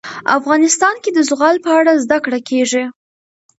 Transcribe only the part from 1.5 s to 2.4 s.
په اړه زده کړه